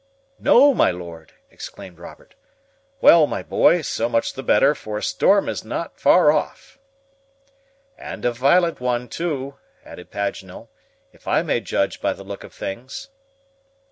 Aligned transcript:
"No, 0.39 0.73
my 0.73 0.89
Lord!" 0.89 1.33
exclaimed 1.51 1.99
Robert. 1.99 2.33
"Well, 3.01 3.27
my 3.27 3.43
boy, 3.43 3.83
so 3.83 4.09
much 4.09 4.33
the 4.33 4.41
better, 4.41 4.73
for 4.73 4.97
a 4.97 5.03
storm 5.03 5.47
is 5.47 5.63
not 5.63 5.99
far 5.99 6.31
off." 6.31 6.79
"And 7.99 8.25
a 8.25 8.31
violent 8.31 8.79
one, 8.81 9.07
too," 9.09 9.57
added 9.85 10.09
Paganel, 10.09 10.69
"if 11.13 11.27
I 11.27 11.43
may 11.43 11.59
judge 11.59 12.01
by 12.01 12.13
the 12.13 12.23
look 12.23 12.43
of 12.43 12.51
things." 12.51 13.09